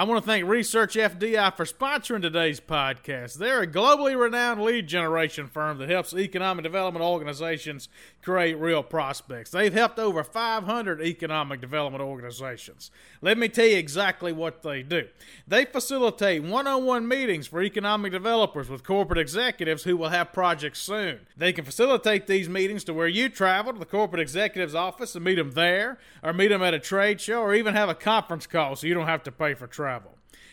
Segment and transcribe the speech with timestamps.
[0.00, 3.34] I want to thank Research FDI for sponsoring today's podcast.
[3.34, 7.90] They're a globally renowned lead generation firm that helps economic development organizations
[8.22, 9.50] create real prospects.
[9.50, 12.90] They've helped over 500 economic development organizations.
[13.20, 15.06] Let me tell you exactly what they do.
[15.46, 20.32] They facilitate one on one meetings for economic developers with corporate executives who will have
[20.32, 21.26] projects soon.
[21.36, 25.26] They can facilitate these meetings to where you travel to the corporate executive's office and
[25.26, 28.46] meet them there, or meet them at a trade show, or even have a conference
[28.46, 29.89] call so you don't have to pay for travel.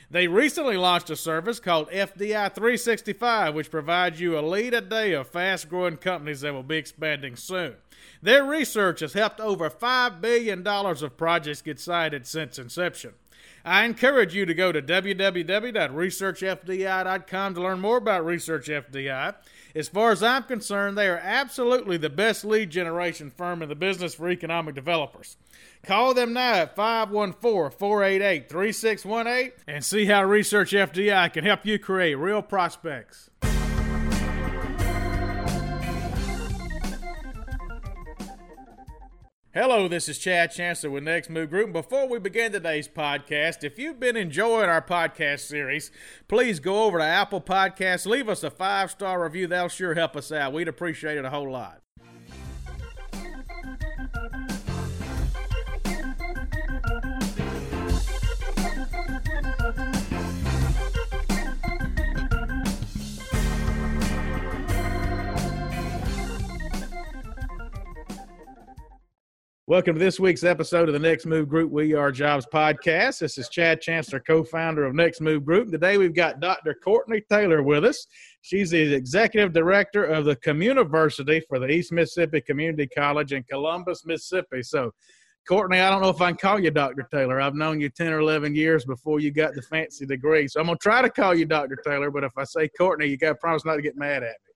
[0.09, 5.11] They recently launched a service called FDI 365, which provides you a lead a day
[5.11, 7.75] of fast growing companies that will be expanding soon.
[8.21, 13.15] Their research has helped over $5 billion of projects get sited since inception.
[13.67, 19.35] I encourage you to go to www.researchfdi.com to learn more about Research FDI.
[19.75, 23.75] As far as I'm concerned, they are absolutely the best lead generation firm in the
[23.75, 25.35] business for economic developers.
[25.83, 31.77] Call them now at 514 488 3618 and see how Research FDI can help you
[31.77, 33.29] create real prospects.
[39.59, 41.73] Hello, this is Chad Chancellor with Next Move Group.
[41.73, 45.89] Before we begin today's podcast, if you've been enjoying our podcast series,
[46.27, 49.47] please go over to Apple Podcasts, leave us a five star review.
[49.47, 50.53] That'll sure help us out.
[50.53, 51.81] We'd appreciate it a whole lot.
[69.69, 73.19] Welcome to this week's episode of the Next Move Group We Are Jobs podcast.
[73.19, 75.71] This is Chad Chancellor, co founder of Next Move Group.
[75.71, 76.73] Today we've got Dr.
[76.73, 78.07] Courtney Taylor with us.
[78.43, 84.05] She's the executive director of the Communiversity for the East Mississippi Community College in Columbus,
[84.05, 84.63] Mississippi.
[84.63, 84.93] So,
[85.49, 87.05] Courtney, I don't know if I can call you Dr.
[87.11, 87.41] Taylor.
[87.41, 90.47] I've known you 10 or 11 years before you got the fancy degree.
[90.47, 91.75] So I'm going to try to call you Dr.
[91.85, 94.37] Taylor, but if I say Courtney, you got to promise not to get mad at
[94.45, 94.46] me.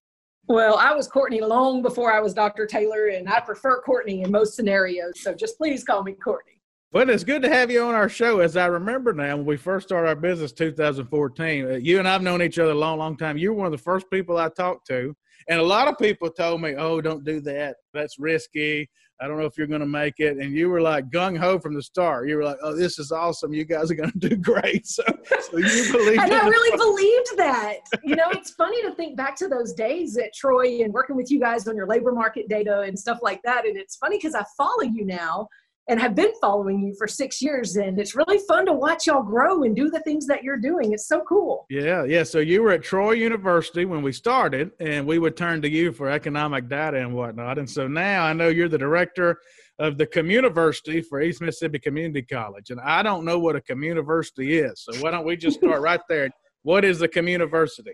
[0.51, 2.65] Well, I was Courtney long before I was Dr.
[2.65, 5.21] Taylor, and I prefer Courtney in most scenarios.
[5.21, 6.59] So just please call me Courtney.
[6.91, 8.41] Well, it's good to have you on our show.
[8.41, 12.21] As I remember now, when we first started our business 2014, uh, you and I've
[12.21, 13.37] known each other a long, long time.
[13.37, 15.15] You were one of the first people I talked to.
[15.47, 17.77] And a lot of people told me, oh, don't do that.
[17.93, 18.89] That's risky.
[19.21, 20.37] I don't know if you're going to make it.
[20.37, 22.27] And you were like gung ho from the start.
[22.27, 23.53] You were like, oh, this is awesome.
[23.53, 24.81] You guys are going to do great.
[24.91, 25.03] So,
[25.51, 27.77] so you believe And I really believed that.
[28.03, 31.31] You know, it's funny to think back to those days at Troy and working with
[31.31, 33.65] you guys on your labor market data and stuff like that.
[33.65, 35.47] And it's funny because I follow you now
[35.89, 37.75] and have been following you for six years.
[37.75, 40.93] And it's really fun to watch y'all grow and do the things that you're doing.
[40.93, 41.65] It's so cool.
[41.69, 42.23] Yeah, yeah.
[42.23, 45.91] So you were at Troy University when we started, and we would turn to you
[45.91, 47.57] for economic data and whatnot.
[47.57, 49.39] And so now I know you're the director
[49.79, 52.69] of the Communiversity for East Mississippi Community College.
[52.69, 54.83] And I don't know what a Communiversity is.
[54.83, 56.29] So why don't we just start right there?
[56.61, 57.93] What is the Communiversity?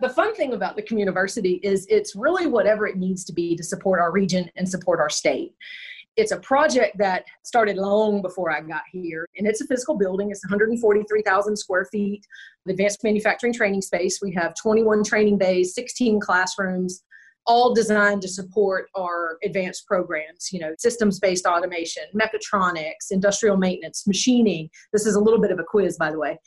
[0.00, 3.62] the fun thing about the Communiversity is it's really whatever it needs to be to
[3.62, 5.54] support our region and support our state
[6.16, 10.30] it's a project that started long before I got here, and it's a physical building.
[10.30, 12.24] It's 143,000 square feet
[12.64, 14.20] of advanced manufacturing training space.
[14.22, 17.02] We have 21 training bays, 16 classrooms,
[17.44, 24.06] all designed to support our advanced programs, you know, systems based automation, mechatronics, industrial maintenance,
[24.06, 24.70] machining.
[24.94, 26.38] This is a little bit of a quiz, by the way.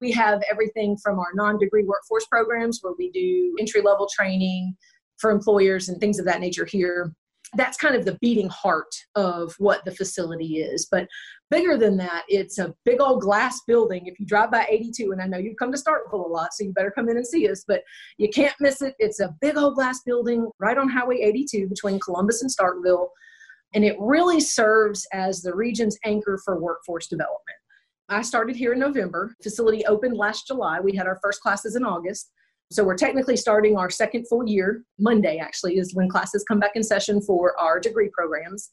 [0.00, 4.74] We have everything from our non degree workforce programs where we do entry level training
[5.18, 7.12] for employers and things of that nature here
[7.54, 10.86] that's kind of the beating heart of what the facility is.
[10.90, 11.08] But
[11.50, 14.06] bigger than that, it's a big old glass building.
[14.06, 16.64] If you drive by 82, and I know you've come to Starkville a lot, so
[16.64, 17.82] you better come in and see us, but
[18.18, 18.94] you can't miss it.
[18.98, 23.08] It's a big old glass building right on Highway 82 between Columbus and Starkville.
[23.74, 27.56] And it really serves as the region's anchor for workforce development.
[28.08, 29.34] I started here in November.
[29.42, 30.80] Facility opened last July.
[30.80, 32.30] We had our first classes in August.
[32.70, 34.84] So we're technically starting our second full year.
[34.98, 38.70] Monday, actually, is when classes come back in session for our degree programs.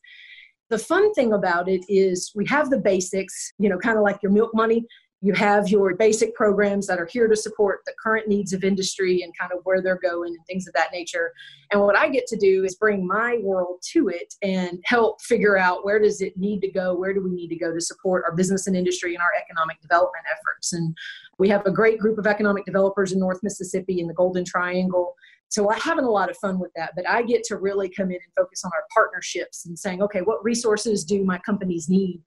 [0.69, 4.21] The fun thing about it is we have the basics, you know, kind of like
[4.21, 4.86] your milk money.
[5.21, 9.23] You have your basic programs that are here to support the current needs of industry
[9.23, 11.31] and kind of where they're going and things of that nature.
[11.71, 15.57] And what I get to do is bring my world to it and help figure
[15.57, 18.23] out where does it need to go, where do we need to go to support
[18.27, 20.73] our business and industry and our economic development efforts.
[20.73, 20.95] And
[21.39, 25.15] we have a great group of economic developers in North Mississippi in the Golden Triangle.
[25.50, 28.07] So I'm having a lot of fun with that, but I get to really come
[28.07, 32.21] in and focus on our partnerships and saying, okay, what resources do my companies need?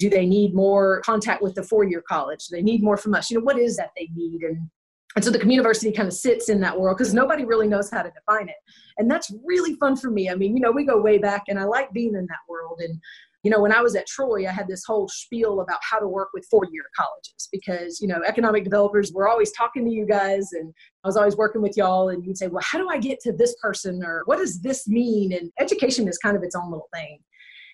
[0.00, 2.48] Do they need more contact with the four-year college?
[2.48, 3.30] Do they need more from us?
[3.30, 4.42] You know, what is that they need?
[4.42, 4.68] And
[5.16, 8.02] and so the Communiversity kind of sits in that world because nobody really knows how
[8.02, 8.54] to define it.
[8.96, 10.30] And that's really fun for me.
[10.30, 12.80] I mean, you know, we go way back and I like being in that world.
[12.80, 13.00] And
[13.42, 16.06] you know, when I was at Troy, I had this whole spiel about how to
[16.06, 20.06] work with four year colleges because, you know, economic developers were always talking to you
[20.06, 20.72] guys and
[21.04, 23.32] I was always working with y'all and you'd say, well, how do I get to
[23.32, 25.32] this person or what does this mean?
[25.32, 27.20] And education is kind of its own little thing.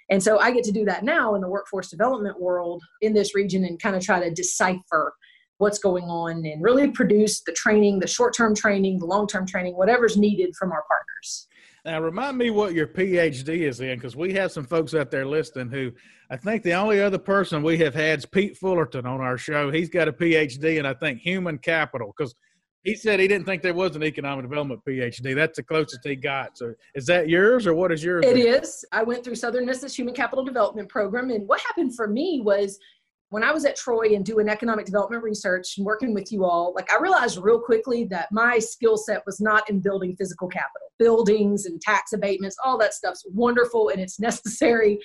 [0.08, 3.34] And so I get to do that now in the workforce development world in this
[3.34, 5.12] region and kind of try to decipher
[5.58, 9.46] what's going on and really produce the training, the short term training, the long term
[9.46, 11.48] training, whatever's needed from our partners.
[11.84, 15.24] Now, remind me what your PhD is in, because we have some folks out there
[15.24, 15.92] listening who
[16.30, 19.70] I think the only other person we have had is Pete Fullerton on our show.
[19.70, 22.34] He's got a PhD in, I think, human capital, because
[22.86, 25.34] he said he didn't think there was an economic development PhD.
[25.34, 26.56] That's the closest he got.
[26.56, 28.24] So, is that yours, or what is yours?
[28.24, 28.84] It is.
[28.92, 32.78] I went through Southern Miss's Human Capital Development Program, and what happened for me was
[33.30, 36.72] when I was at Troy and doing economic development research and working with you all,
[36.76, 40.86] like I realized real quickly that my skill set was not in building physical capital.
[41.00, 45.00] Buildings and tax abatements, all that stuff's wonderful and it's necessary.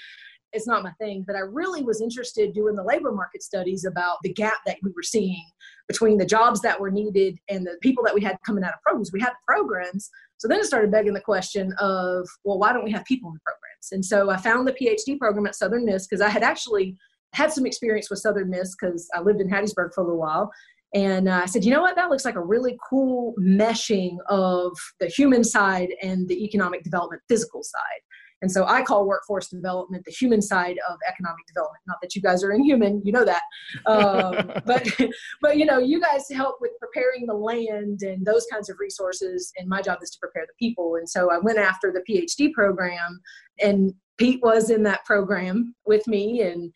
[0.53, 4.17] It's not my thing, but I really was interested doing the labor market studies about
[4.23, 5.43] the gap that we were seeing
[5.87, 8.81] between the jobs that were needed and the people that we had coming out of
[8.81, 9.11] programs.
[9.13, 10.09] We had the programs.
[10.37, 13.35] So then it started begging the question of, well, why don't we have people in
[13.35, 13.91] the programs?
[13.91, 16.97] And so I found the PhD program at Southern Miss because I had actually
[17.33, 20.51] had some experience with Southern Miss because I lived in Hattiesburg for a little while.
[20.93, 21.95] And uh, I said, you know what?
[21.95, 27.21] That looks like a really cool meshing of the human side and the economic development
[27.29, 28.01] physical side.
[28.41, 31.81] And so I call workforce development the human side of economic development.
[31.87, 33.43] Not that you guys are inhuman, you know that.
[33.85, 34.87] Um, but,
[35.41, 39.51] but you know, you guys help with preparing the land and those kinds of resources.
[39.57, 40.95] And my job is to prepare the people.
[40.95, 43.19] And so I went after the PhD program,
[43.59, 46.71] and Pete was in that program with me, and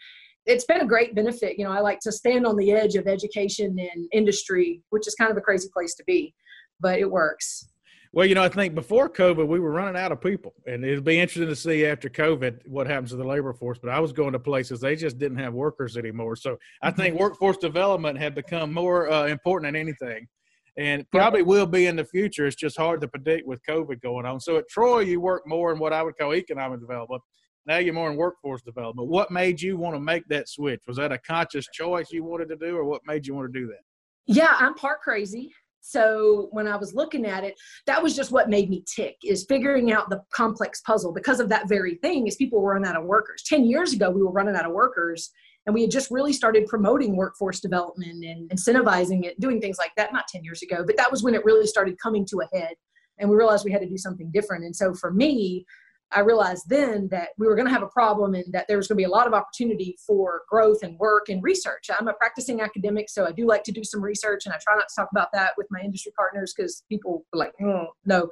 [0.45, 1.57] it's been a great benefit.
[1.57, 5.15] You know, I like to stand on the edge of education and industry, which is
[5.15, 6.33] kind of a crazy place to be,
[6.79, 7.67] but it works.
[8.15, 11.03] Well, you know, I think before COVID, we were running out of people, and it'll
[11.03, 13.77] be interesting to see after COVID what happens to the labor force.
[13.77, 17.15] But I was going to places they just didn't have workers anymore, so I think
[17.15, 17.23] mm-hmm.
[17.23, 20.29] workforce development had become more uh, important than anything,
[20.77, 22.47] and probably will be in the future.
[22.47, 24.39] It's just hard to predict with COVID going on.
[24.39, 27.21] So at Troy, you work more in what I would call economic development,
[27.65, 29.09] now you're more in workforce development.
[29.09, 30.83] What made you want to make that switch?
[30.87, 33.59] Was that a conscious choice you wanted to do, or what made you want to
[33.59, 33.81] do that?
[34.25, 35.51] Yeah, I'm part crazy.
[35.87, 39.45] So when I was looking at it, that was just what made me tick is
[39.47, 42.95] figuring out the complex puzzle because of that very thing is people were running out
[42.95, 43.43] of workers.
[43.45, 45.29] 10 years ago, we were running out of workers
[45.67, 49.91] and we had just really started promoting workforce development and incentivizing it, doing things like
[49.95, 52.57] that, not 10 years ago, but that was when it really started coming to a
[52.57, 52.73] head
[53.19, 54.63] and we realized we had to do something different.
[54.63, 55.67] And so for me,
[56.11, 58.87] I realized then that we were going to have a problem and that there was
[58.87, 61.89] going to be a lot of opportunity for growth and work and research.
[61.97, 64.75] I'm a practicing academic, so I do like to do some research, and I try
[64.75, 68.29] not to talk about that with my industry partners because people like, mm, no.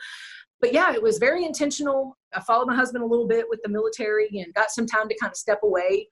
[0.62, 2.18] But yeah, it was very intentional.
[2.34, 5.18] I followed my husband a little bit with the military and got some time to
[5.20, 6.08] kind of step away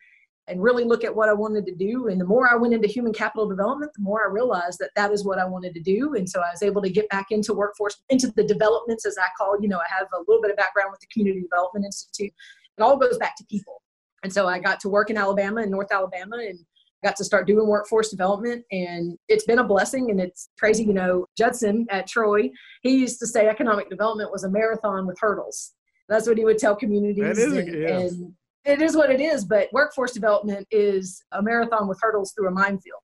[0.51, 2.09] and really look at what I wanted to do.
[2.09, 5.11] And the more I went into human capital development, the more I realized that that
[5.11, 6.15] is what I wanted to do.
[6.15, 9.27] And so I was able to get back into workforce, into the developments, as I
[9.37, 12.33] call, you know, I have a little bit of background with the Community Development Institute.
[12.77, 13.81] It all goes back to people.
[14.23, 16.59] And so I got to work in Alabama, in North Alabama, and
[17.03, 18.65] got to start doing workforce development.
[18.71, 20.11] And it's been a blessing.
[20.11, 22.49] And it's crazy, you know, Judson at Troy,
[22.81, 25.71] he used to say economic development was a marathon with hurdles.
[26.09, 27.39] That's what he would tell communities.
[27.39, 28.33] And, and
[28.65, 32.51] it is what it is, but workforce development is a marathon with hurdles through a
[32.51, 33.01] minefield.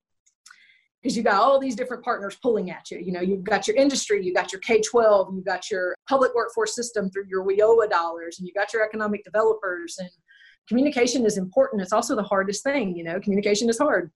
[1.02, 3.00] Because you got all these different partners pulling at you.
[3.00, 6.34] You know, you've got your industry, you've got your K 12, you've got your public
[6.36, 9.96] workforce system through your WIOA dollars, and you've got your economic developers.
[10.00, 10.10] And
[10.68, 11.82] communication is important.
[11.82, 14.12] It's also the hardest thing, you know, communication is hard.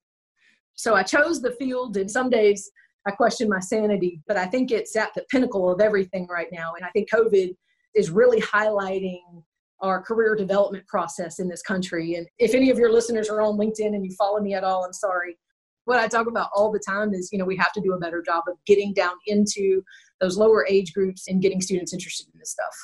[0.76, 2.70] So I chose the field, and some days
[3.08, 6.74] I question my sanity, but I think it's at the pinnacle of everything right now.
[6.76, 7.56] And I think COVID
[7.96, 9.44] is really highlighting
[9.82, 12.16] our career development process in this country.
[12.16, 14.86] And if any of your listeners are on LinkedIn and you follow me at all,
[14.86, 15.38] I'm sorry.
[15.86, 18.00] What I talk about all the time is, you know, we have to do a
[18.00, 19.84] better job of getting down into
[20.20, 22.76] those lower age groups and getting students interested in this stuff.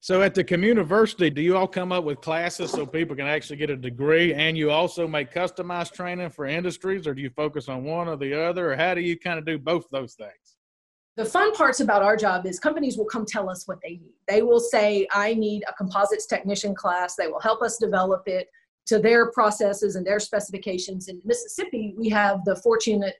[0.00, 3.56] So at the community, do you all come up with classes so people can actually
[3.56, 7.68] get a degree and you also make customized training for industries or do you focus
[7.68, 10.57] on one or the other or how do you kind of do both those things?
[11.18, 14.14] The fun parts about our job is companies will come tell us what they need.
[14.28, 17.16] They will say, I need a composites technician class.
[17.16, 18.46] They will help us develop it
[18.86, 21.08] to their processes and their specifications.
[21.08, 23.16] In Mississippi, we have the fortunate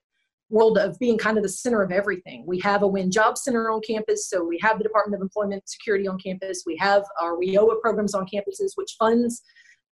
[0.49, 2.45] world of being kind of the center of everything.
[2.47, 5.69] We have a WIN Job Center on campus, so we have the Department of Employment
[5.69, 6.63] Security on campus.
[6.65, 9.43] We have our WIOA programs on campuses, which funds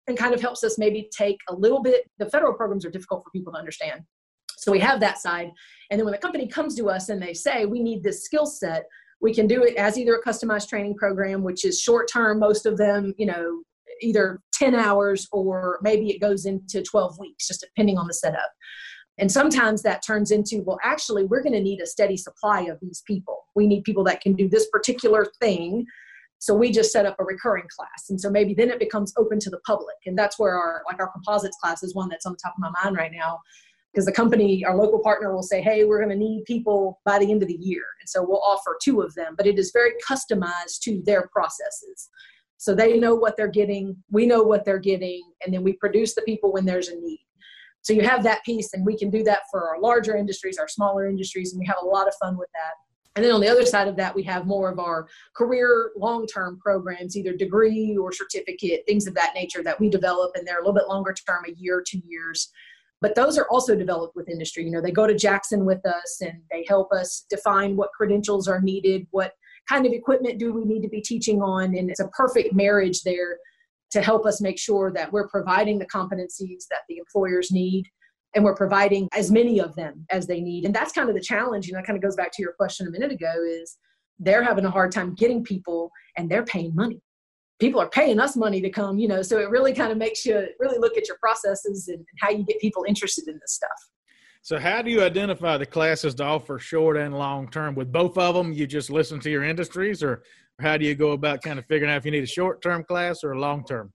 [0.08, 2.10] and kind of helps us maybe take a little bit.
[2.18, 4.04] The federal programs are difficult for people to understand.
[4.58, 5.52] So we have that side.
[5.90, 8.46] And then when the company comes to us and they say, we need this skill
[8.46, 8.86] set,
[9.22, 12.66] we can do it as either a customized training program, which is short term, most
[12.66, 13.64] of them, you know,
[14.02, 18.52] either 10 hours or maybe it goes into 12 weeks, just depending on the setup.
[19.18, 22.80] And sometimes that turns into, well, actually, we're going to need a steady supply of
[22.82, 23.46] these people.
[23.54, 25.86] We need people that can do this particular thing.
[26.38, 28.10] So we just set up a recurring class.
[28.10, 29.98] And so maybe then it becomes open to the public.
[30.06, 32.60] And that's where our, like our composites class is one that's on the top of
[32.60, 33.42] my mind right now.
[33.92, 37.18] Because the company, our local partner will say, hey, we're going to need people by
[37.18, 37.84] the end of the year.
[38.00, 42.10] And so we'll offer two of them, but it is very customized to their processes.
[42.58, 46.14] So they know what they're getting, we know what they're getting, and then we produce
[46.14, 47.26] the people when there's a need.
[47.82, 50.68] So you have that piece, and we can do that for our larger industries, our
[50.68, 52.74] smaller industries, and we have a lot of fun with that.
[53.16, 56.28] And then on the other side of that, we have more of our career long
[56.28, 60.60] term programs, either degree or certificate, things of that nature that we develop, and they're
[60.60, 62.52] a little bit longer term, a year, two years.
[63.02, 64.66] But those are also developed with industry.
[64.66, 68.48] You know, they go to Jackson with us and they help us define what credentials
[68.48, 69.34] are needed, what
[69.70, 71.78] kind of equipment do we need to be teaching on?
[71.78, 73.38] And it's a perfect marriage there
[73.92, 77.86] to help us make sure that we're providing the competencies that the employers need
[78.36, 80.66] and we're providing as many of them as they need.
[80.66, 81.68] And that's kind of the challenge.
[81.68, 83.78] You know, kind of goes back to your question a minute ago is
[84.20, 87.02] they're having a hard time getting people and they're paying money.
[87.60, 90.26] People are paying us money to come, you know, so it really kind of makes
[90.26, 93.70] you really look at your processes and, how you get people interested in this stuff.
[94.42, 97.76] So, how do you identify the classes to offer short and long term?
[97.76, 100.24] With both of them, you just listen to your industries, or
[100.62, 102.84] how do you go about kind of figuring out if you need a short term
[102.86, 103.92] class or a long term?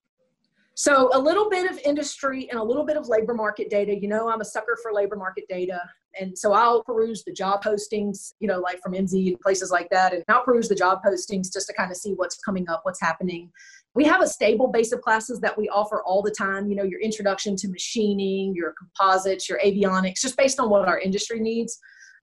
[0.75, 3.97] So, a little bit of industry and a little bit of labor market data.
[3.99, 5.80] You know, I'm a sucker for labor market data.
[6.21, 9.88] And so I'll peruse the job postings, you know, like from Indeed and places like
[9.90, 10.12] that.
[10.12, 13.00] And I'll peruse the job postings just to kind of see what's coming up, what's
[13.00, 13.50] happening.
[13.94, 16.83] We have a stable base of classes that we offer all the time, you know,
[16.83, 21.78] your introduction to machining, your composites, your avionics, just based on what our industry needs.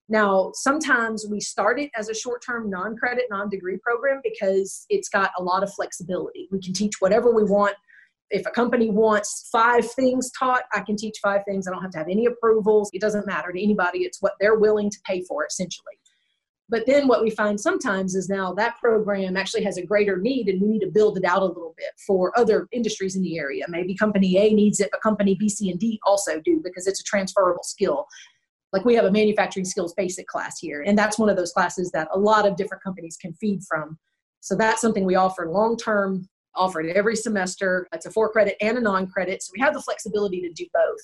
[0.09, 4.85] Now, sometimes we start it as a short term non credit, non degree program because
[4.89, 6.49] it's got a lot of flexibility.
[6.51, 7.75] We can teach whatever we want.
[8.31, 11.67] If a company wants five things taught, I can teach five things.
[11.67, 12.89] I don't have to have any approvals.
[12.93, 13.99] It doesn't matter to anybody.
[13.99, 15.99] It's what they're willing to pay for, essentially.
[16.69, 20.47] But then what we find sometimes is now that program actually has a greater need
[20.47, 23.37] and we need to build it out a little bit for other industries in the
[23.37, 23.65] area.
[23.67, 27.01] Maybe company A needs it, but company B, C, and D also do because it's
[27.01, 28.07] a transferable skill.
[28.71, 31.91] Like we have a manufacturing skills basic class here, and that's one of those classes
[31.91, 33.99] that a lot of different companies can feed from.
[34.39, 37.87] So that's something we offer long term, offered every semester.
[37.93, 39.43] It's a for credit and a non credit.
[39.43, 40.99] So we have the flexibility to do both.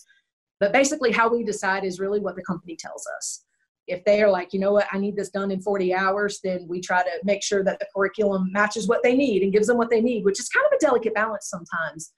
[0.59, 3.45] But basically, how we decide is really what the company tells us
[3.87, 6.65] if they are like, you know what, I need this done in 40 hours, then
[6.67, 9.77] we try to make sure that the curriculum matches what they need and gives them
[9.77, 12.11] what they need, which is kind of a delicate balance sometimes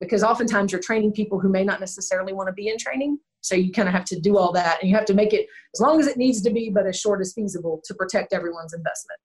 [0.00, 3.18] because oftentimes you're training people who may not necessarily want to be in training.
[3.40, 5.46] So you kind of have to do all that and you have to make it
[5.74, 8.74] as long as it needs to be, but as short as feasible to protect everyone's
[8.74, 9.18] investment.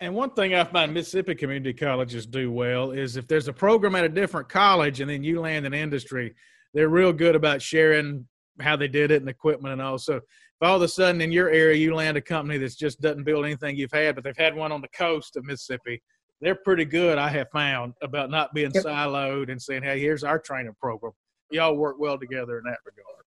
[0.00, 3.94] And one thing I find Mississippi community colleges do well is if there's a program
[3.94, 6.34] at a different college and then you land an industry,
[6.72, 8.26] they're real good about sharing
[8.60, 9.98] how they did it and equipment and all.
[9.98, 10.22] So if
[10.60, 13.44] all of a sudden in your area you land a company that just doesn't build
[13.44, 16.02] anything you've had, but they've had one on the coast of Mississippi,
[16.40, 18.84] they're pretty good, I have found, about not being yep.
[18.84, 21.12] siloed and saying, hey, here's our training program.
[21.50, 23.24] Y'all work well together in that regard.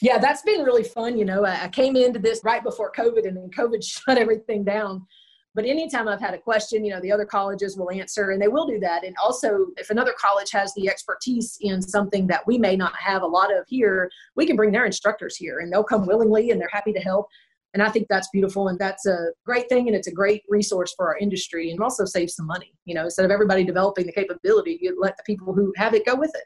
[0.00, 1.16] Yeah, that's been really fun.
[1.16, 5.06] You know, I came into this right before COVID and then COVID shut everything down.
[5.54, 8.48] But anytime I've had a question, you know, the other colleges will answer and they
[8.48, 9.04] will do that.
[9.04, 13.22] And also, if another college has the expertise in something that we may not have
[13.22, 16.60] a lot of here, we can bring their instructors here and they'll come willingly and
[16.60, 17.26] they're happy to help.
[17.74, 20.94] And I think that's beautiful and that's a great thing and it's a great resource
[20.96, 22.72] for our industry and also saves some money.
[22.86, 26.06] You know, instead of everybody developing the capability, you let the people who have it
[26.06, 26.44] go with it.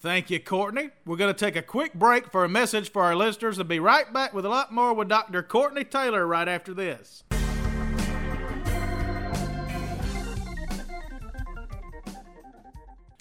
[0.00, 0.90] Thank you, Courtney.
[1.06, 3.78] We're going to take a quick break for a message for our listeners and be
[3.78, 5.42] right back with a lot more with Dr.
[5.42, 7.22] Courtney Taylor right after this.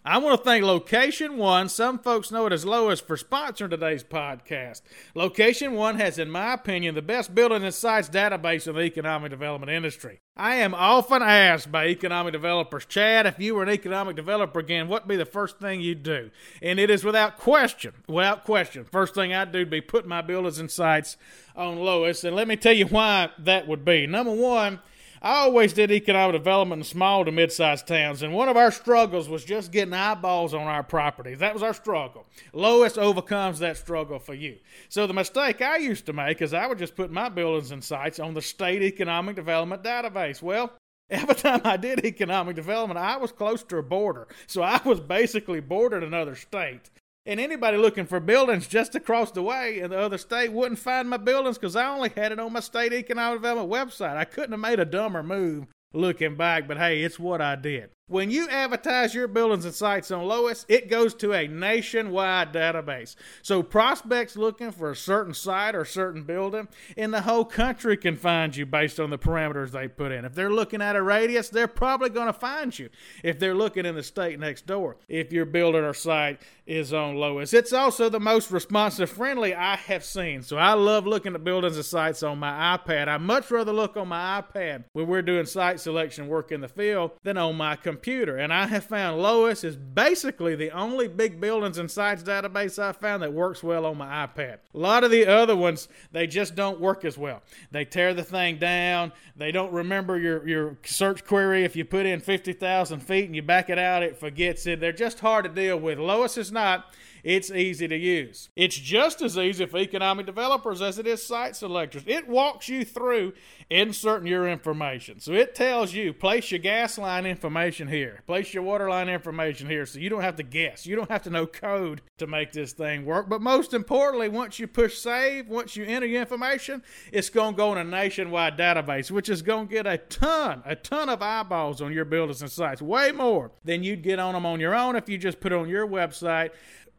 [0.03, 1.69] I want to thank Location One.
[1.69, 4.81] Some folks know it as Lois for sponsoring today's podcast.
[5.13, 9.29] Location One has, in my opinion, the best building and sites database in the economic
[9.29, 10.21] development industry.
[10.35, 14.87] I am often asked by economic developers, Chad, if you were an economic developer again,
[14.87, 16.31] what'd be the first thing you'd do?
[16.63, 20.23] And it is without question, without question, first thing I'd do would be put my
[20.23, 21.15] buildings and sites
[21.55, 22.23] on Lois.
[22.23, 24.07] And let me tell you why that would be.
[24.07, 24.79] Number one,
[25.23, 29.29] I always did economic development in small to mid-sized towns, and one of our struggles
[29.29, 31.37] was just getting eyeballs on our properties.
[31.37, 32.25] That was our struggle.
[32.53, 34.57] Lois overcomes that struggle for you.
[34.89, 37.83] So the mistake I used to make is I would just put my buildings and
[37.83, 40.41] sites on the state economic development database.
[40.41, 40.73] Well,
[41.11, 44.27] every time I did economic development, I was close to a border.
[44.47, 46.89] So I was basically bordered another state.
[47.25, 51.09] And anybody looking for buildings just across the way in the other state wouldn't find
[51.09, 54.17] my buildings because I only had it on my state economic development website.
[54.17, 57.91] I couldn't have made a dumber move looking back, but hey, it's what I did.
[58.11, 63.15] When you advertise your buildings and sites on LOIS, it goes to a nationwide database.
[63.41, 66.67] So prospects looking for a certain site or certain building
[66.97, 70.25] in the whole country can find you based on the parameters they put in.
[70.25, 72.89] If they're looking at a radius, they're probably going to find you.
[73.23, 77.15] If they're looking in the state next door, if your building or site is on
[77.15, 77.53] LOIS.
[77.53, 80.41] It's also the most responsive friendly I have seen.
[80.41, 83.07] So I love looking at buildings and sites on my iPad.
[83.07, 86.67] I much rather look on my iPad when we're doing site selection work in the
[86.67, 88.37] field than on my computer computer.
[88.37, 92.97] And I have found LOIS is basically the only big buildings and sites database I've
[92.97, 94.57] found that works well on my iPad.
[94.73, 97.43] A lot of the other ones, they just don't work as well.
[97.69, 99.11] They tear the thing down.
[99.35, 101.63] They don't remember your, your search query.
[101.63, 104.79] If you put in 50,000 feet and you back it out, it forgets it.
[104.79, 105.99] They're just hard to deal with.
[105.99, 106.87] LOIS is not
[107.23, 108.49] it's easy to use.
[108.55, 112.03] It's just as easy for economic developers as it is site selectors.
[112.05, 113.33] It walks you through
[113.69, 115.19] inserting your information.
[115.19, 119.69] So it tells you place your gas line information here, place your water line information
[119.69, 120.85] here, so you don't have to guess.
[120.85, 123.29] You don't have to know code to make this thing work.
[123.29, 127.57] But most importantly, once you push save, once you enter your information, it's going to
[127.57, 131.21] go in a nationwide database, which is going to get a ton, a ton of
[131.21, 134.75] eyeballs on your buildings and sites, way more than you'd get on them on your
[134.75, 136.51] own if you just put it on your website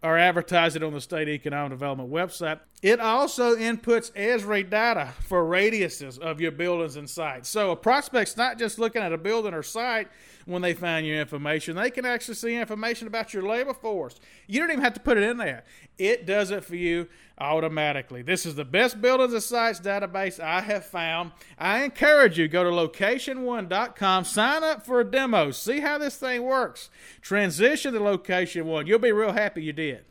[0.02, 2.60] or advertise it on the state economic development website.
[2.82, 7.48] It also inputs Esri data for radiuses of your buildings and sites.
[7.48, 10.08] So a prospect's not just looking at a building or site
[10.46, 11.76] when they find your information.
[11.76, 14.16] They can actually see information about your labor force.
[14.48, 15.62] You don't even have to put it in there.
[15.96, 17.06] It does it for you
[17.38, 18.22] automatically.
[18.22, 21.30] This is the best buildings and sites database I have found.
[21.56, 26.42] I encourage you go to location1.com, sign up for a demo, see how this thing
[26.42, 26.90] works.
[27.20, 28.88] Transition to location 1.
[28.88, 30.04] You'll be real happy you did.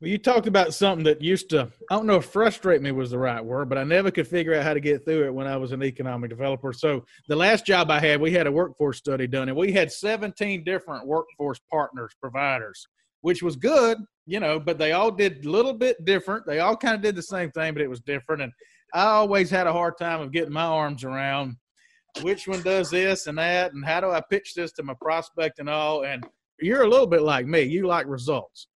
[0.00, 3.10] Well, you talked about something that used to, I don't know if frustrate me was
[3.10, 5.48] the right word, but I never could figure out how to get through it when
[5.48, 6.72] I was an economic developer.
[6.72, 9.90] So, the last job I had, we had a workforce study done, and we had
[9.90, 12.86] 17 different workforce partners, providers,
[13.22, 16.46] which was good, you know, but they all did a little bit different.
[16.46, 18.42] They all kind of did the same thing, but it was different.
[18.42, 18.52] And
[18.94, 21.56] I always had a hard time of getting my arms around
[22.22, 25.58] which one does this and that, and how do I pitch this to my prospect
[25.58, 26.04] and all.
[26.04, 26.24] And
[26.60, 28.68] you're a little bit like me, you like results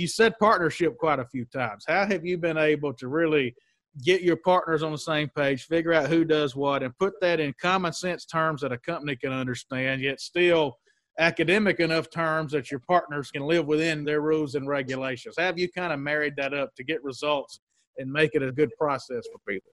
[0.00, 1.84] you said partnership quite a few times.
[1.86, 3.54] How have you been able to really
[4.02, 7.38] get your partners on the same page, figure out who does what, and put that
[7.38, 10.78] in common sense terms that a company can understand, yet still
[11.18, 15.34] academic enough terms that your partners can live within their rules and regulations?
[15.36, 17.60] How have you kind of married that up to get results
[17.98, 19.72] and make it a good process for people?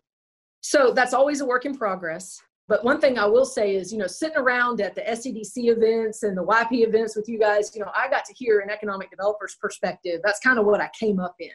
[0.62, 2.42] So that's always a work in progress.
[2.68, 6.24] But one thing I will say is, you know, sitting around at the SEDC events
[6.24, 9.10] and the YP events with you guys, you know, I got to hear an economic
[9.10, 10.20] developer's perspective.
[10.24, 11.50] That's kind of what I came up in.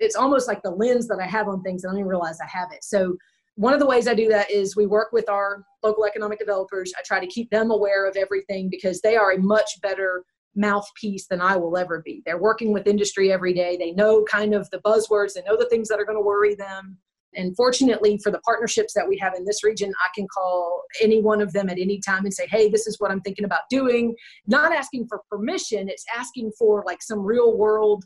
[0.00, 2.48] It's almost like the lens that I have on things, and I didn't realize I
[2.48, 2.84] have it.
[2.84, 3.16] So
[3.56, 6.92] one of the ways I do that is we work with our local economic developers.
[6.98, 10.24] I try to keep them aware of everything because they are a much better
[10.56, 12.22] mouthpiece than I will ever be.
[12.26, 13.76] They're working with industry every day.
[13.76, 16.54] They know kind of the buzzwords, they know the things that are going to worry
[16.54, 16.98] them.
[17.36, 21.20] And fortunately, for the partnerships that we have in this region, I can call any
[21.22, 23.62] one of them at any time and say, hey, this is what I'm thinking about
[23.70, 24.14] doing.
[24.46, 28.04] Not asking for permission, it's asking for like some real world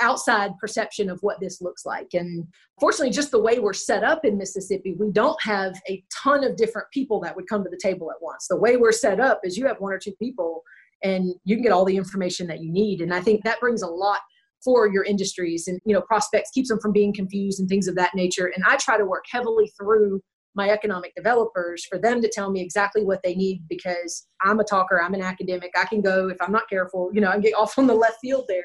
[0.00, 2.08] outside perception of what this looks like.
[2.14, 2.46] And
[2.80, 6.56] fortunately, just the way we're set up in Mississippi, we don't have a ton of
[6.56, 8.46] different people that would come to the table at once.
[8.48, 10.62] The way we're set up is you have one or two people
[11.02, 13.00] and you can get all the information that you need.
[13.00, 14.20] And I think that brings a lot
[14.62, 17.94] for your industries and you know prospects keeps them from being confused and things of
[17.94, 18.52] that nature.
[18.54, 20.20] And i try to work heavily through
[20.54, 24.64] my economic developers for them to tell me exactly what they need because i'm a
[24.64, 27.54] talker i'm an academic i can go if i'm not careful you know i get
[27.58, 28.64] off on the left field there.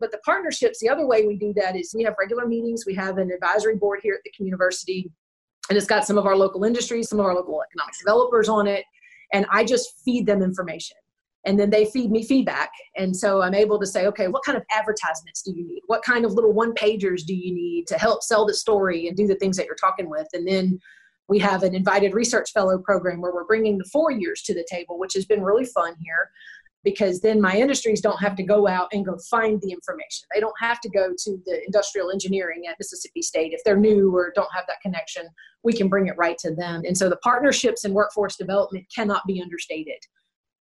[0.00, 2.94] But the partnerships the other way we do that is we have regular meetings we
[2.96, 5.10] have an advisory board here at the university
[5.70, 8.66] and it's got some of our local industries some of our local economic developers on
[8.66, 8.84] it
[9.32, 10.96] and i just feed them information
[11.44, 12.70] and then they feed me feedback.
[12.96, 15.82] And so i'm able to say okay what kind of advertisements do you need?
[15.86, 19.16] What kind of little one pagers do you need to help sell the story and
[19.16, 20.28] do the things that you're talking with?
[20.32, 20.78] And then
[21.28, 24.66] we have an invited research fellow program where we're bringing the four years to the
[24.70, 26.30] table which has been really fun here
[26.82, 30.26] because then my industries don't have to go out and go find the information.
[30.34, 33.54] They don't have to go to the industrial engineering at mississippi state.
[33.54, 35.26] If they're new or don't have that connection
[35.64, 36.82] we can bring it right to them.
[36.86, 39.98] And so the partnerships and workforce development cannot be understated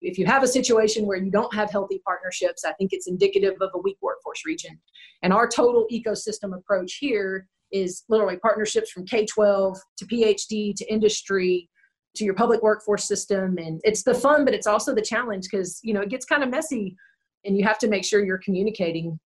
[0.01, 3.55] if you have a situation where you don't have healthy partnerships, I think it's indicative
[3.61, 4.79] of a weak workforce region.
[5.23, 10.93] And our total ecosystem approach here is literally partnerships from K 12 to PhD to
[10.93, 11.69] industry
[12.17, 13.57] to your public workforce system.
[13.59, 16.43] And it's the fun, but it's also the challenge because, you know, it gets kind
[16.43, 16.97] of messy
[17.45, 19.19] and you have to make sure you're communicating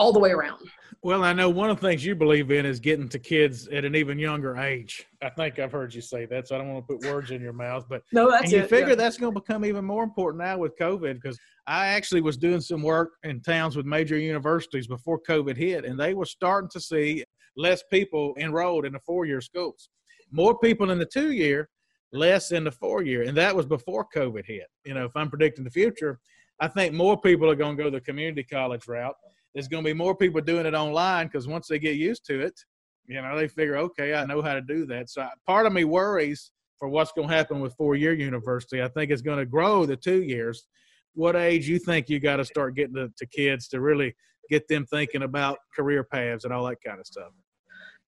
[0.00, 0.58] all the way around.
[1.02, 3.84] Well, I know one of the things you believe in is getting to kids at
[3.84, 5.06] an even younger age.
[5.22, 7.40] I think I've heard you say that, so I don't want to put words in
[7.40, 7.86] your mouth.
[7.88, 8.94] But no, that's and you it, figure yeah.
[8.96, 12.60] that's going to become even more important now with COVID because I actually was doing
[12.60, 16.80] some work in towns with major universities before COVID hit, and they were starting to
[16.80, 17.24] see
[17.56, 19.88] less people enrolled in the four-year schools,
[20.30, 21.68] more people in the two-year,
[22.12, 24.66] less in the four-year, and that was before COVID hit.
[24.84, 26.20] You know, if I'm predicting the future,
[26.58, 29.14] I think more people are going to go the community college route
[29.54, 32.40] there's going to be more people doing it online because once they get used to
[32.40, 32.58] it,
[33.06, 35.10] you know, they figure, okay, I know how to do that.
[35.10, 38.82] So part of me worries for what's going to happen with four year university.
[38.82, 40.66] I think it's going to grow the two years.
[41.14, 44.14] What age you think you got to start getting to, to kids to really
[44.48, 47.32] get them thinking about career paths and all that kind of stuff?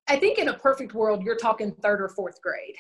[0.08, 2.76] I think in a perfect world, you're talking third or fourth grade.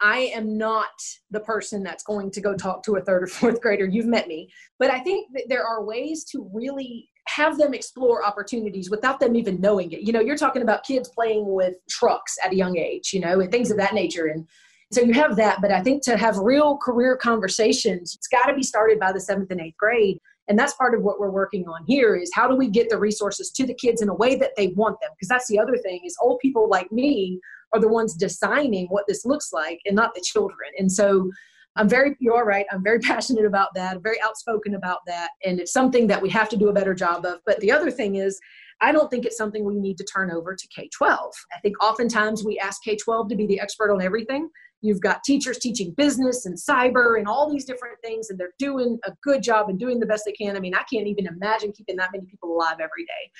[0.00, 0.90] I am not
[1.30, 3.86] the person that's going to go talk to a third or fourth grader.
[3.86, 4.48] You've met me.
[4.78, 9.36] But I think that there are ways to really have them explore opportunities without them
[9.36, 10.00] even knowing it.
[10.00, 13.40] You know, you're talking about kids playing with trucks at a young age, you know,
[13.40, 14.26] and things of that nature.
[14.26, 14.46] And
[14.92, 15.60] so you have that.
[15.60, 19.20] But I think to have real career conversations, it's got to be started by the
[19.20, 20.18] seventh and eighth grade.
[20.48, 22.98] And that's part of what we're working on here is how do we get the
[22.98, 25.10] resources to the kids in a way that they want them?
[25.16, 27.40] Because that's the other thing is old people like me
[27.72, 30.70] are the ones designing what this looks like and not the children.
[30.78, 31.30] And so
[31.76, 32.66] I'm very, you're right.
[32.70, 33.96] I'm very passionate about that.
[33.96, 35.30] I'm very outspoken about that.
[35.44, 37.40] And it's something that we have to do a better job of.
[37.46, 38.40] But the other thing is,
[38.80, 41.32] I don't think it's something we need to turn over to K 12.
[41.54, 44.48] I think oftentimes we ask K 12 to be the expert on everything.
[44.80, 48.98] You've got teachers teaching business and cyber and all these different things, and they're doing
[49.06, 50.56] a good job and doing the best they can.
[50.56, 53.30] I mean, I can't even imagine keeping that many people alive every day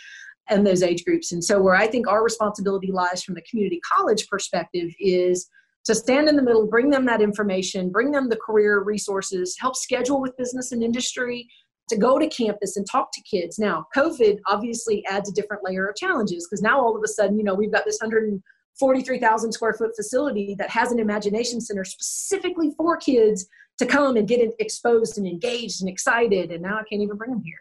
[0.49, 1.33] and those age groups.
[1.33, 5.51] And so, where I think our responsibility lies from the community college perspective is
[5.85, 9.77] to stand in the middle, bring them that information, bring them the career resources, help
[9.77, 11.49] schedule with business and industry,
[11.91, 13.59] to go to campus and talk to kids.
[13.59, 17.39] Now, COVID obviously adds a different layer of challenges because now all of a sudden,
[17.39, 22.73] you know, we've got this 143,000 square foot facility that has an imagination center specifically
[22.77, 23.47] for kids
[23.79, 26.51] to come and get exposed and engaged and excited.
[26.53, 27.59] And now I can't even bring them here.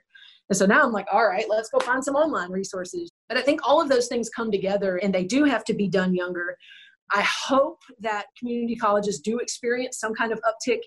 [0.50, 3.12] And so now I'm like, all right, let's go find some online resources.
[3.28, 5.88] But I think all of those things come together and they do have to be
[5.88, 6.58] done younger.
[7.14, 10.80] I hope that community colleges do experience some kind of uptick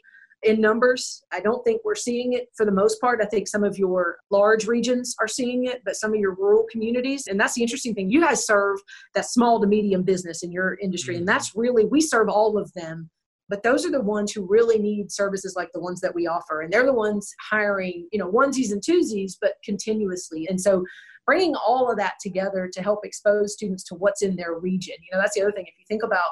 [0.42, 1.24] in numbers.
[1.32, 3.20] I don't think we're seeing it for the most part.
[3.22, 6.66] I think some of your large regions are seeing it, but some of your rural
[6.70, 8.10] communities, and that's the interesting thing.
[8.10, 8.78] You guys serve
[9.14, 11.32] that small to medium business in your industry, and mm-hmm.
[11.32, 13.10] that's really, we serve all of them.
[13.48, 16.62] But those are the ones who really need services like the ones that we offer.
[16.62, 20.46] And they're the ones hiring, you know, onesies and twosies, but continuously.
[20.48, 20.84] And so
[21.26, 24.96] bringing all of that together to help expose students to what's in their region.
[25.00, 25.66] You know, that's the other thing.
[25.66, 26.30] If you think about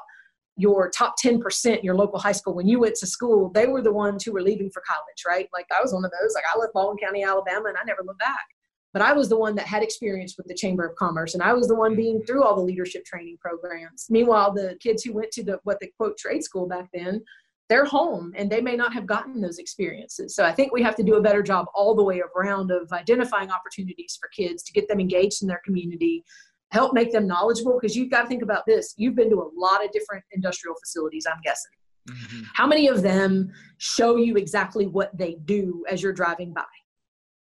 [0.56, 3.82] your top 10% in your local high school when you went to school, they were
[3.82, 5.48] the ones who were leaving for college, right?
[5.52, 6.32] Like I was one of those.
[6.34, 8.46] Like I left Baldwin County, Alabama, and I never looked back.
[8.94, 11.52] But I was the one that had experience with the Chamber of Commerce, and I
[11.52, 12.26] was the one being mm-hmm.
[12.26, 14.06] through all the leadership training programs.
[14.08, 17.22] Meanwhile, the kids who went to the what the quote trade school back then
[17.68, 20.34] they're home and they may not have gotten those experiences.
[20.36, 22.92] So I think we have to do a better job all the way around of
[22.92, 26.24] identifying opportunities for kids to get them engaged in their community,
[26.72, 28.92] help make them knowledgeable because you've got to think about this.
[28.98, 31.72] You've been to a lot of different industrial facilities, I'm guessing.
[32.10, 32.42] Mm-hmm.
[32.52, 36.64] How many of them show you exactly what they do as you're driving by?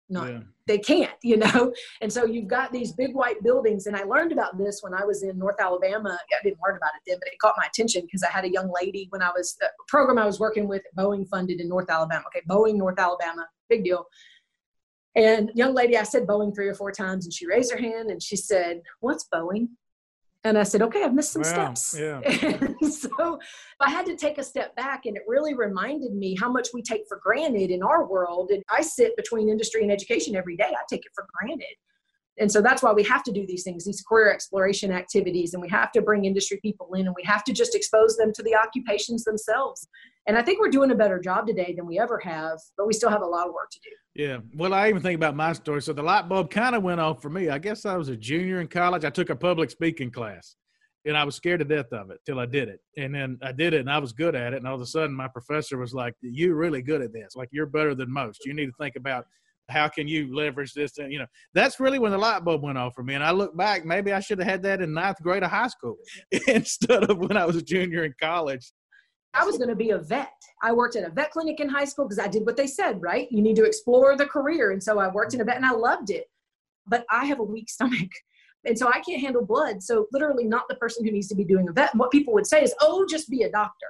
[0.10, 0.32] None.
[0.34, 1.74] Yeah they can't, you know?
[2.00, 3.88] And so you've got these big white buildings.
[3.88, 6.18] And I learned about this when I was in North Alabama.
[6.18, 8.52] I didn't learn about it then, but it caught my attention because I had a
[8.52, 9.58] young lady when I was,
[9.90, 12.24] program I was working with, Boeing funded in North Alabama.
[12.28, 14.06] Okay, Boeing, North Alabama, big deal.
[15.16, 18.12] And young lady, I said Boeing three or four times, and she raised her hand
[18.12, 19.70] and she said, What's Boeing?
[20.50, 21.96] And I said, okay, I've missed some wow, steps.
[21.98, 22.22] Yeah.
[22.90, 23.40] so
[23.80, 26.82] I had to take a step back, and it really reminded me how much we
[26.82, 28.52] take for granted in our world.
[28.52, 31.76] And I sit between industry and education every day, I take it for granted
[32.40, 35.62] and so that's why we have to do these things these career exploration activities and
[35.62, 38.42] we have to bring industry people in and we have to just expose them to
[38.42, 39.88] the occupations themselves
[40.30, 42.94] and i think we're doing a better job today than we ever have but we
[42.94, 45.52] still have a lot of work to do yeah well i even think about my
[45.52, 48.10] story so the light bulb kind of went off for me i guess i was
[48.10, 50.56] a junior in college i took a public speaking class
[51.06, 52.82] and I was scared to death of it till I did it.
[52.98, 54.58] And then I did it and I was good at it.
[54.58, 57.38] And all of a sudden my professor was like, You're really good at this.
[57.38, 58.46] Like you're better than most.
[58.46, 59.26] You need to think about
[59.70, 60.98] how can you leverage this?
[60.98, 63.14] And, you know, that's really when the light bulb went off for me.
[63.14, 65.68] And I look back, maybe I should have had that in ninth grade of high
[65.68, 65.96] school
[66.48, 68.72] instead of when I was a junior in college.
[69.34, 70.34] I was going to be a vet.
[70.64, 73.02] I worked at a vet clinic in high school because I did what they said,
[73.02, 73.28] right?
[73.32, 74.72] You need to explore the career.
[74.72, 76.26] And so I worked in a vet and I loved it.
[76.88, 78.10] But I have a weak stomach.
[78.66, 79.82] And so I can't handle blood.
[79.82, 81.94] So literally not the person who needs to be doing a vet.
[81.94, 83.88] And what people would say is, oh, just be a doctor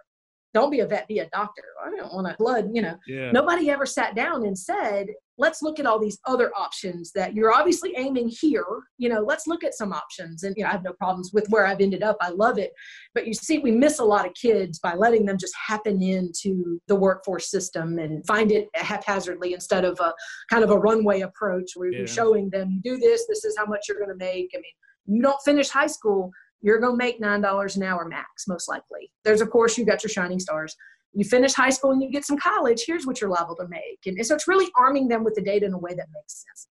[0.53, 1.63] don't be a vet, be a doctor.
[1.83, 2.97] I don't want to blood, you know.
[3.07, 3.31] Yeah.
[3.31, 5.07] Nobody ever sat down and said,
[5.39, 8.65] let's look at all these other options that you're obviously aiming here.
[8.97, 10.43] You know let's look at some options.
[10.43, 12.17] And you know i have no problems with where i've ended up.
[12.21, 12.71] I love it.
[13.15, 16.79] But you see we miss a lot of kids by letting them just happen into
[16.87, 20.13] the workforce system and find it haphazardly instead of a
[20.49, 21.99] kind of a runway approach where yeah.
[21.99, 24.51] you're showing them you do this this is how much you're going to make.
[24.53, 28.05] I mean you don't finish high school you're going to make nine dollars an hour
[28.05, 29.11] max most likely.
[29.23, 30.75] There's of course you got your shining stars
[31.13, 33.99] you finish high school and you get some college here's what you're liable to make
[34.05, 36.67] and so it's really arming them with the data in a way that makes sense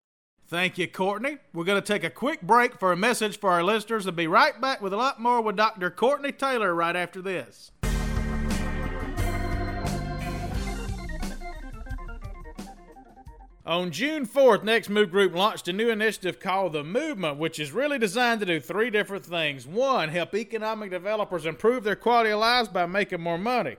[0.50, 1.36] Thank you, Courtney.
[1.52, 4.26] We're going to take a quick break for a message for our listeners and be
[4.26, 5.90] right back with a lot more with Dr.
[5.90, 7.70] Courtney Taylor right after this.
[13.68, 17.70] On June 4th, Next Move Group launched a new initiative called The Movement, which is
[17.70, 19.66] really designed to do three different things.
[19.66, 23.76] One, help economic developers improve their quality of lives by making more money.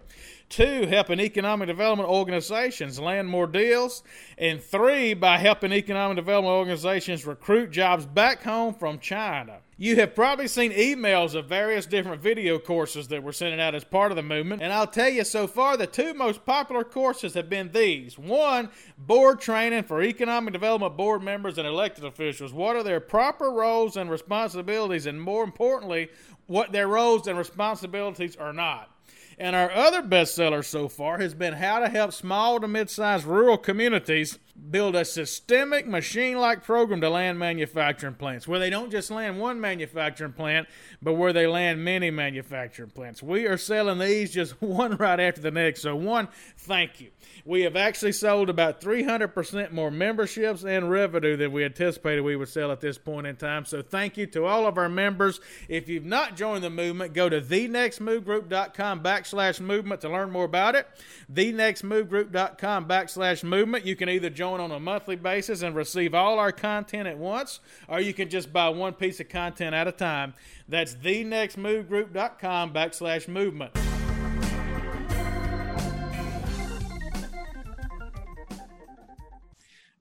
[0.49, 4.01] Two, helping economic development organizations land more deals.
[4.35, 9.59] And three, by helping economic development organizations recruit jobs back home from China.
[9.77, 13.83] You have probably seen emails of various different video courses that were sent out as
[13.83, 14.63] part of the movement.
[14.63, 18.69] And I'll tell you, so far, the two most popular courses have been these one,
[18.97, 22.53] board training for economic development board members and elected officials.
[22.53, 25.05] What are their proper roles and responsibilities?
[25.05, 26.09] And more importantly,
[26.47, 28.89] what their roles and responsibilities are not.
[29.37, 33.57] And our other bestseller so far has been How to Help Small to Mid-Sized Rural
[33.57, 34.37] Communities
[34.69, 39.61] Build a Systemic Machine-Like Program to Land Manufacturing Plants, where they don't just land one
[39.61, 40.67] manufacturing plant,
[41.01, 43.23] but where they land many manufacturing plants.
[43.23, 45.81] We are selling these just one right after the next.
[45.81, 47.11] So, one, thank you.
[47.45, 52.49] We have actually sold about 300% more memberships and revenue than we anticipated we would
[52.49, 53.65] sell at this point in time.
[53.65, 55.39] So, thank you to all of our members.
[55.67, 60.75] If you've not joined the movement, go to thenextmovegroup.com backslash movement to learn more about
[60.75, 60.87] it.
[61.31, 63.85] Thenextmovegroup.com backslash movement.
[63.85, 67.59] You can either join on a monthly basis and receive all our content at once,
[67.87, 70.33] or you can just buy one piece of content at a time.
[70.67, 73.77] That's thenextmovegroup.com backslash movement.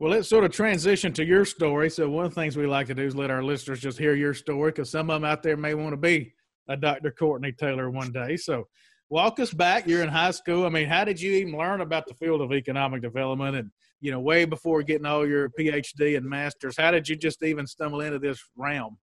[0.01, 1.91] Well, let's sort of transition to your story.
[1.91, 4.15] So, one of the things we like to do is let our listeners just hear
[4.15, 6.35] your story because some of them out there may want to be
[6.69, 7.11] a Dr.
[7.11, 8.37] Courtney Taylor one day.
[8.37, 8.69] So,
[9.11, 9.87] walk us back.
[9.87, 10.67] You're in high school.
[10.67, 13.57] I mean, how did you even learn about the field of economic development?
[13.57, 17.43] And, you know, way before getting all your PhD and master's, how did you just
[17.43, 18.97] even stumble into this realm?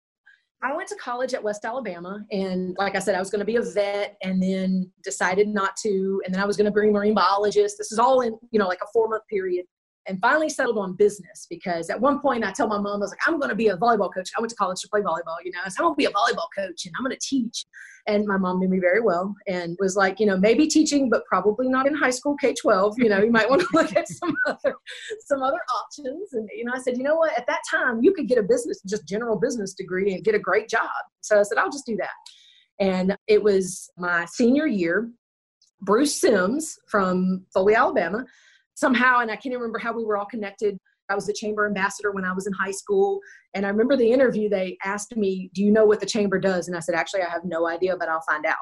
[0.62, 3.44] I went to college at West Alabama, and like I said, I was going to
[3.44, 6.88] be a vet, and then decided not to, and then I was going to be
[6.88, 7.76] a marine biologist.
[7.76, 9.66] This is all in, you know, like a four month period
[10.06, 13.10] and finally settled on business because at one point I tell my mom, I was
[13.10, 14.30] like, I'm going to be a volleyball coach.
[14.36, 16.10] I went to college to play volleyball, you know, said, I'm going to be a
[16.10, 17.64] volleyball coach and I'm going to teach.
[18.06, 21.24] And my mom knew me very well and was like, you know, maybe teaching, but
[21.24, 22.98] probably not in high school, K 12.
[22.98, 24.74] You know, you might want to look at some other,
[25.26, 26.34] some other options.
[26.34, 28.42] And, you know, I said, you know what, at that time you could get a
[28.42, 30.90] business, just general business degree and get a great job.
[31.22, 32.10] So I said, I'll just do that.
[32.78, 35.10] And it was my senior year.
[35.80, 38.24] Bruce Sims from Foley, Alabama,
[38.74, 40.78] somehow, and I can't remember how we were all connected.
[41.10, 43.20] I was the chamber ambassador when I was in high school.
[43.54, 46.68] And I remember the interview, they asked me, Do you know what the chamber does?
[46.68, 48.56] And I said, Actually, I have no idea, but I'll find out.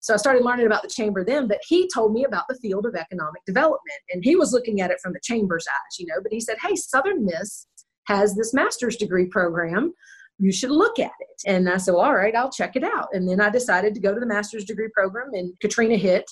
[0.00, 2.86] So I started learning about the chamber then, but he told me about the field
[2.86, 4.00] of economic development.
[4.12, 6.56] And he was looking at it from the chamber's eyes, you know, but he said,
[6.62, 7.66] Hey, Southern Miss
[8.06, 9.92] has this master's degree program.
[10.38, 11.42] You should look at it.
[11.46, 13.08] And I said, well, all right, I'll check it out.
[13.12, 16.24] And then I decided to go to the master's degree program, and Katrina hit.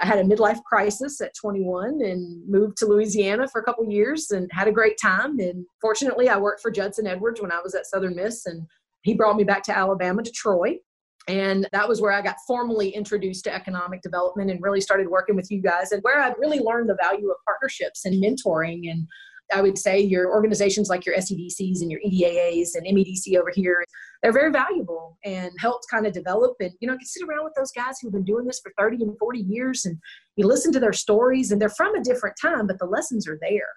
[0.00, 4.30] I had a midlife crisis at 21 and moved to Louisiana for a couple years
[4.30, 5.40] and had a great time.
[5.40, 8.66] And fortunately, I worked for Judson Edwards when I was at Southern Miss, and
[9.02, 10.76] he brought me back to Alabama to Troy.
[11.26, 15.36] And that was where I got formally introduced to economic development and really started working
[15.36, 19.06] with you guys, and where I really learned the value of partnerships and mentoring and
[19.54, 23.84] I would say your organizations like your SEDCs and your EDAAs and MEDC over here,
[24.22, 26.56] they're very valuable and helped kind of develop.
[26.60, 28.72] And, you know, you can sit around with those guys who've been doing this for
[28.78, 29.98] 30 and 40 years and
[30.36, 33.38] you listen to their stories and they're from a different time, but the lessons are
[33.40, 33.68] there.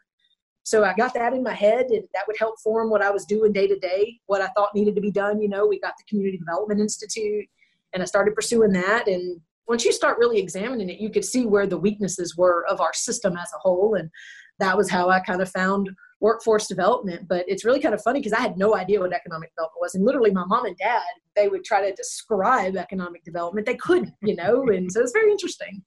[0.63, 3.25] So I got that in my head and that would help form what I was
[3.25, 5.41] doing day to day, what I thought needed to be done.
[5.41, 7.45] You know, we got the Community Development Institute
[7.93, 9.07] and I started pursuing that.
[9.07, 12.81] And once you start really examining it, you could see where the weaknesses were of
[12.81, 13.95] our system as a whole.
[13.95, 14.09] And
[14.61, 17.27] that was how I kind of found workforce development.
[17.27, 19.95] But it's really kind of funny because I had no idea what economic development was.
[19.95, 21.01] And literally, my mom and dad,
[21.35, 23.65] they would try to describe economic development.
[23.65, 25.83] They couldn't, you know, and so it's very interesting.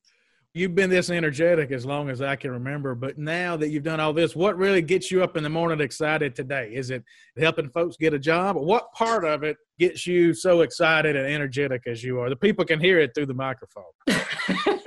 [0.56, 3.98] You've been this energetic as long as I can remember, but now that you've done
[3.98, 6.70] all this, what really gets you up in the morning excited today?
[6.72, 7.02] Is it
[7.36, 8.54] helping folks get a job?
[8.54, 12.28] What part of it gets you so excited and energetic as you are?
[12.28, 13.82] The people can hear it through the microphone.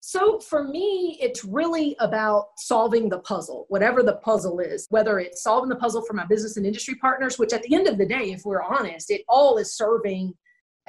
[0.00, 5.42] So for me, it's really about solving the puzzle, whatever the puzzle is, whether it's
[5.42, 8.06] solving the puzzle for my business and industry partners, which at the end of the
[8.06, 10.34] day, if we're honest, it all is serving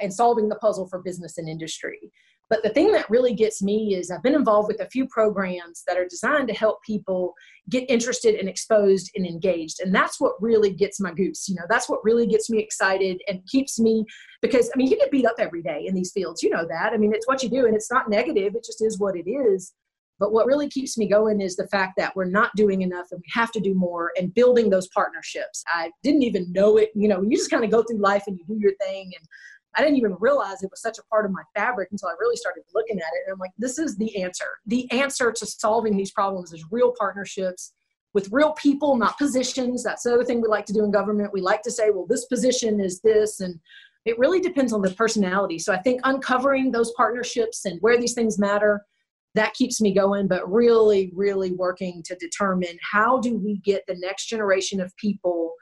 [0.00, 2.10] and solving the puzzle for business and industry.
[2.50, 5.84] But the thing that really gets me is I've been involved with a few programs
[5.86, 7.32] that are designed to help people
[7.70, 9.78] get interested and exposed and engaged.
[9.80, 11.48] And that's what really gets my goose.
[11.48, 14.04] You know, that's what really gets me excited and keeps me
[14.42, 16.42] because I mean, you get beat up every day in these fields.
[16.42, 16.92] You know that.
[16.92, 19.30] I mean, it's what you do and it's not negative, it just is what it
[19.30, 19.72] is.
[20.18, 23.20] But what really keeps me going is the fact that we're not doing enough and
[23.20, 25.64] we have to do more and building those partnerships.
[25.72, 26.90] I didn't even know it.
[26.94, 29.12] You know, you just kind of go through life and you do your thing.
[29.16, 29.26] And
[29.76, 32.36] I didn't even realize it was such a part of my fabric until I really
[32.36, 33.22] started looking at it.
[33.26, 34.46] And I'm like, this is the answer.
[34.66, 37.72] The answer to solving these problems is real partnerships
[38.12, 39.84] with real people, not positions.
[39.84, 41.32] That's the other thing we like to do in government.
[41.32, 43.40] We like to say, well, this position is this.
[43.40, 43.60] And
[44.04, 45.58] it really depends on the personality.
[45.58, 48.84] So I think uncovering those partnerships and where these things matter,
[49.34, 53.94] that keeps me going, but really, really working to determine how do we get the
[53.94, 55.54] next generation of people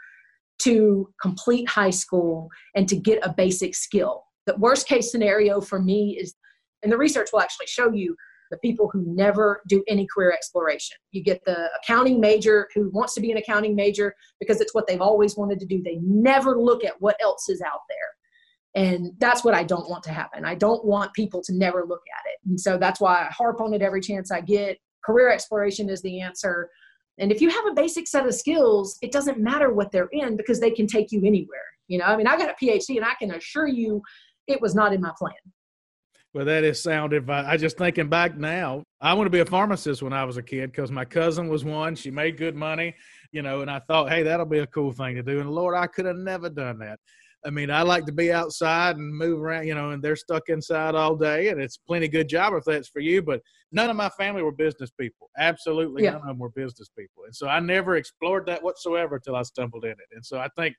[0.63, 4.25] to complete high school and to get a basic skill.
[4.47, 6.35] The worst case scenario for me is,
[6.83, 8.17] and the research will actually show you
[8.51, 10.97] the people who never do any career exploration.
[11.13, 14.87] You get the accounting major who wants to be an accounting major because it's what
[14.87, 15.83] they've always wanted to do.
[15.83, 17.99] They never look at what else is out there.
[18.85, 20.45] And that's what I don't want to happen.
[20.45, 22.49] I don't want people to never look at it.
[22.49, 24.79] And so that's why I harp on it every chance I get.
[25.05, 26.71] Career exploration is the answer.
[27.19, 30.37] And if you have a basic set of skills, it doesn't matter what they're in
[30.37, 31.65] because they can take you anywhere.
[31.89, 34.03] You know, I mean, I got a PhD and I can assure you
[34.47, 35.35] it was not in my plan.
[36.35, 37.47] Well, that is sound advice.
[37.49, 40.43] I just thinking back now, I want to be a pharmacist when I was a
[40.43, 41.97] kid because my cousin was one.
[41.97, 42.95] She made good money,
[43.33, 45.41] you know, and I thought, hey, that'll be a cool thing to do.
[45.41, 47.01] And Lord, I could have never done that.
[47.47, 50.49] I mean, I like to be outside and move around, you know, and they're stuck
[50.49, 53.23] inside all day, and it's plenty good job if that's for you.
[53.23, 55.31] But none of my family were business people.
[55.39, 56.13] Absolutely, yeah.
[56.13, 59.43] none of them were business people, and so I never explored that whatsoever until I
[59.43, 60.09] stumbled in it.
[60.13, 60.75] And so I think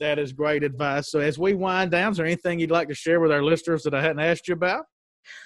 [0.00, 1.10] that is great advice.
[1.10, 3.82] So as we wind down, is there anything you'd like to share with our listeners
[3.84, 4.84] that I hadn't asked you about?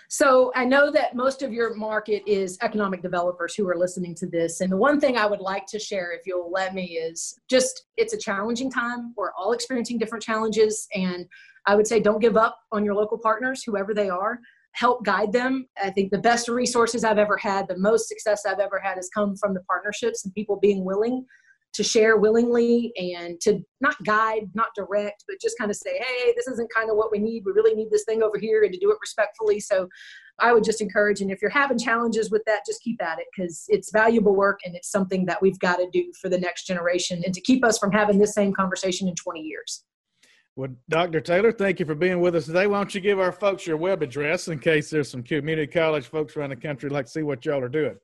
[0.08, 4.26] So I know that most of your market is economic developers who are listening to
[4.26, 4.60] this.
[4.60, 7.86] And the one thing I would like to share, if you'll let me, is just
[7.96, 9.14] it's a challenging time.
[9.16, 10.86] We're all experiencing different challenges.
[10.94, 11.26] And
[11.66, 14.40] I would say don't give up on your local partners, whoever they are.
[14.72, 15.66] Help guide them.
[15.82, 19.08] I think the best resources I've ever had, the most success I've ever had has
[19.12, 21.24] come from the partnerships and people being willing
[21.78, 26.32] to share willingly and to not guide, not direct, but just kind of say, hey,
[26.34, 27.44] this isn't kind of what we need.
[27.46, 29.60] We really need this thing over here and to do it respectfully.
[29.60, 29.88] So
[30.40, 33.26] I would just encourage, and if you're having challenges with that, just keep at it
[33.32, 36.66] because it's valuable work and it's something that we've got to do for the next
[36.66, 39.84] generation and to keep us from having this same conversation in 20 years.
[40.56, 41.20] Well, Dr.
[41.20, 42.66] Taylor, thank you for being with us today.
[42.66, 46.06] Why don't you give our folks your web address in case there's some community college
[46.06, 47.96] folks around the country like to see what y'all are doing?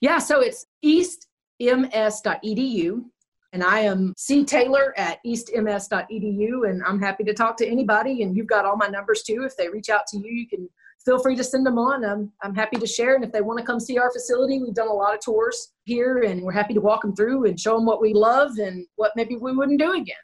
[0.00, 1.28] Yeah, so it's East
[1.60, 3.04] eastms.edu.
[3.52, 4.44] And I am C.
[4.44, 6.68] Taylor at eastms.edu.
[6.68, 8.22] And I'm happy to talk to anybody.
[8.22, 9.44] And you've got all my numbers too.
[9.44, 10.68] If they reach out to you, you can
[11.04, 12.04] feel free to send them on.
[12.04, 13.14] I'm, I'm happy to share.
[13.14, 15.72] And if they want to come see our facility, we've done a lot of tours
[15.84, 18.86] here and we're happy to walk them through and show them what we love and
[18.96, 20.16] what maybe we wouldn't do again.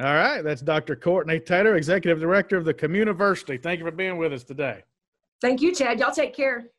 [0.00, 0.42] All right.
[0.42, 0.94] That's Dr.
[0.94, 3.62] Courtney Taylor, Executive Director of the Communiversity.
[3.62, 4.82] Thank you for being with us today.
[5.40, 6.00] Thank you, Chad.
[6.00, 6.70] Y'all take care.